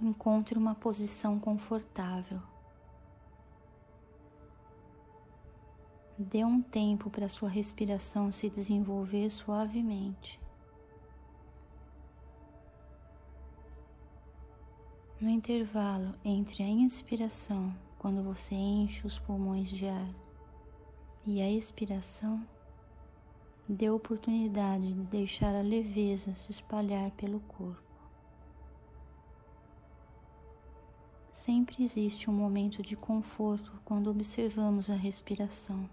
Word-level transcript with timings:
Encontre 0.00 0.56
uma 0.56 0.76
posição 0.76 1.40
confortável. 1.40 2.40
Dê 6.16 6.44
um 6.44 6.62
tempo 6.62 7.10
para 7.10 7.28
sua 7.28 7.48
respiração 7.48 8.30
se 8.30 8.48
desenvolver 8.48 9.28
suavemente. 9.28 10.40
No 15.20 15.28
intervalo 15.28 16.12
entre 16.24 16.62
a 16.62 16.68
inspiração, 16.68 17.74
quando 17.98 18.22
você 18.22 18.54
enche 18.54 19.04
os 19.04 19.18
pulmões 19.18 19.68
de 19.68 19.88
ar, 19.88 20.14
e 21.26 21.42
a 21.42 21.50
expiração, 21.50 22.46
dê 23.68 23.90
oportunidade 23.90 24.92
de 24.92 25.02
deixar 25.06 25.56
a 25.56 25.60
leveza 25.60 26.36
se 26.36 26.52
espalhar 26.52 27.10
pelo 27.12 27.40
corpo. 27.40 27.87
Sempre 31.48 31.82
existe 31.82 32.28
um 32.28 32.34
momento 32.34 32.82
de 32.82 32.94
conforto 32.94 33.72
quando 33.82 34.10
observamos 34.10 34.90
a 34.90 34.94
respiração. 34.94 35.88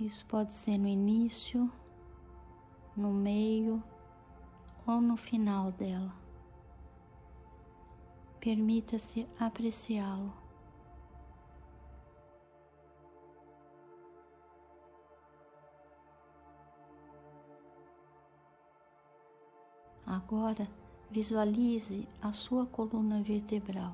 Isso 0.00 0.24
pode 0.24 0.54
ser 0.54 0.78
no 0.78 0.88
início, 0.88 1.70
no 2.96 3.12
meio 3.12 3.84
ou 4.86 5.02
no 5.02 5.18
final 5.18 5.70
dela. 5.70 6.14
Permita-se 8.40 9.28
apreciá-lo. 9.38 10.32
Agora 20.06 20.66
visualize 21.12 22.08
a 22.22 22.32
sua 22.32 22.64
coluna 22.64 23.22
vertebral. 23.22 23.92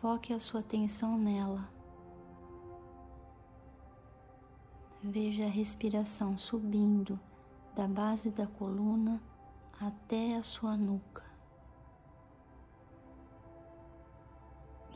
Foque 0.00 0.32
a 0.32 0.38
sua 0.38 0.60
atenção 0.60 1.18
nela. 1.18 1.68
Veja 5.02 5.46
a 5.46 5.50
respiração 5.50 6.38
subindo 6.38 7.18
da 7.74 7.88
base 7.88 8.30
da 8.30 8.46
coluna 8.46 9.20
até 9.80 10.36
a 10.36 10.42
sua 10.44 10.76
nuca. 10.76 11.24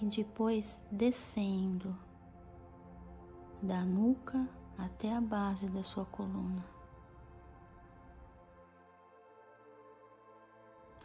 E 0.00 0.06
depois 0.06 0.80
descendo 0.88 1.98
da 3.60 3.84
nuca 3.84 4.48
até 4.78 5.12
a 5.12 5.20
base 5.20 5.68
da 5.68 5.82
sua 5.82 6.06
coluna. 6.06 6.79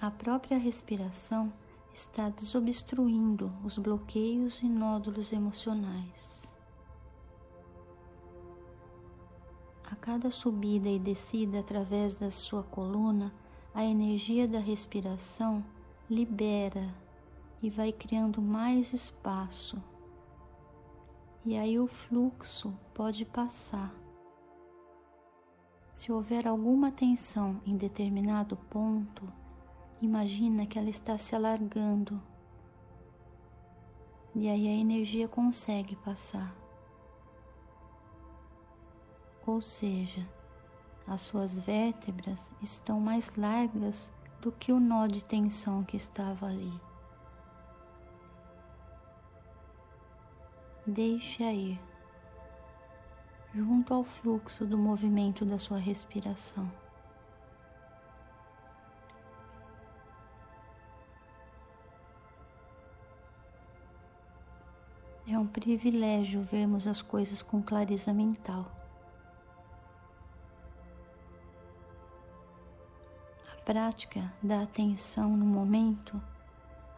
A 0.06 0.12
própria 0.12 0.60
respiração 0.60 1.52
está 1.92 2.30
desobstruindo 2.30 3.52
os 3.64 3.80
bloqueios 3.80 4.62
e 4.62 4.70
nódulos 4.70 5.34
emocionais. 5.34 6.56
A 9.84 9.96
cada 9.96 10.30
subida 10.30 10.88
e 10.88 11.00
descida 11.00 11.60
através 11.60 12.14
da 12.14 12.30
sua 12.30 12.62
coluna, 12.62 13.34
a 13.74 13.84
energia 13.84 14.48
da 14.48 14.60
respiração 14.60 15.66
libera 16.08 16.94
e 17.60 17.72
vai 17.72 17.92
criando 17.92 18.40
mais 18.40 18.94
espaço. 18.94 19.82
E 21.44 21.58
aí 21.58 21.80
o 21.80 21.88
fluxo 21.88 22.72
pode 22.94 23.26
passar. 23.26 23.92
Se 25.96 26.12
houver 26.12 26.48
alguma 26.48 26.92
tensão 26.92 27.60
em 27.66 27.76
determinado 27.76 28.56
ponto, 28.70 29.28
imagina 30.02 30.66
que 30.66 30.78
ela 30.78 30.90
está 30.90 31.18
se 31.18 31.36
alargando. 31.36 32.22
E 34.34 34.50
aí 34.50 34.68
a 34.68 34.72
energia 34.72 35.28
consegue 35.28 35.96
passar 35.98 36.56
ou 39.46 39.62
seja, 39.62 40.28
as 41.08 41.22
suas 41.22 41.56
vértebras 41.56 42.52
estão 42.62 43.00
mais 43.00 43.32
largas 43.38 44.12
do 44.42 44.52
que 44.52 44.72
o 44.72 44.80
nó 44.80 45.08
de 45.08 45.24
tensão 45.24 45.84
que 45.84 45.96
estava 45.96 46.48
ali. 46.48 46.74
Deixe-a 50.88 51.52
ir, 51.52 51.80
junto 53.54 53.94
ao 53.94 54.04
fluxo 54.04 54.66
do 54.66 54.78
movimento 54.78 55.46
da 55.46 55.58
sua 55.58 55.78
respiração. 55.78 56.72
É 65.36 65.38
um 65.38 65.46
privilégio 65.46 66.42
vermos 66.44 66.88
as 66.88 67.02
coisas 67.02 67.42
com 67.42 67.62
clareza 67.62 68.14
mental. 68.14 68.72
prática 73.66 74.32
da 74.42 74.62
atenção 74.62 75.36
no 75.36 75.46
momento 75.46 76.22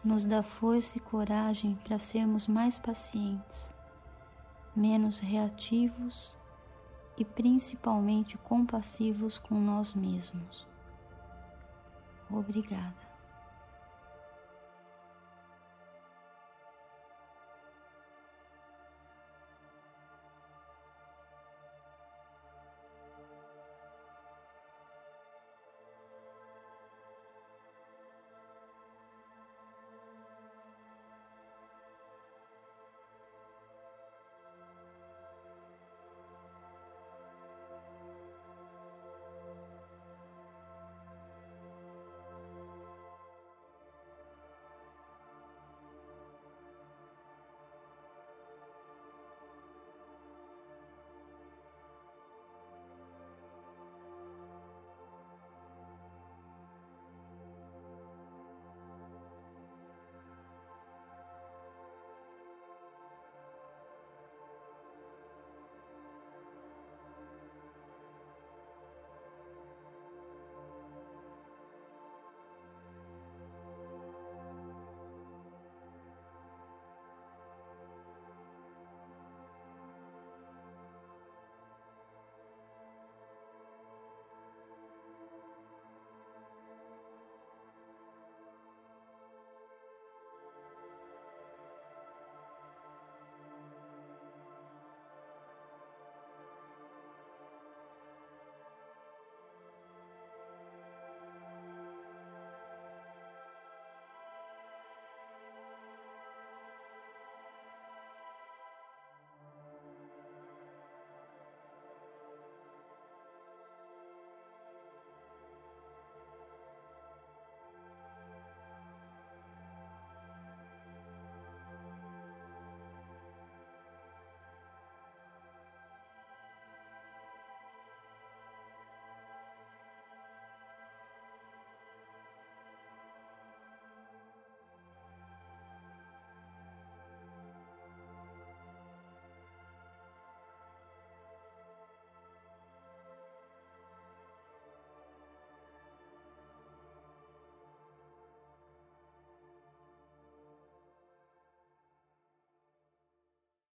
nos 0.03 0.23
dá 0.23 0.43
força 0.43 0.99
e 0.99 1.01
coragem 1.01 1.73
para 1.83 1.97
sermos 1.97 2.47
mais 2.47 2.77
pacientes, 2.77 3.73
menos 4.75 5.19
reativos 5.19 6.37
e 7.17 7.25
principalmente 7.25 8.37
compassivos 8.37 9.39
com 9.39 9.55
nós 9.55 9.95
mesmos. 9.95 10.67
Obrigada. 12.29 13.06